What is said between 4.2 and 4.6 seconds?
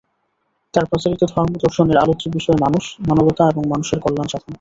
সাধন।